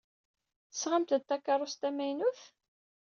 [0.69, 2.41] Tesɣamt-d takeṛṛust tamaynut?